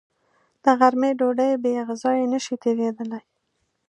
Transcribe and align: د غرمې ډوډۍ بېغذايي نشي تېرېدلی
د 0.63 0.65
غرمې 0.79 1.11
ډوډۍ 1.19 1.51
بېغذايي 1.63 2.25
نشي 2.33 2.55
تېرېدلی 2.63 3.21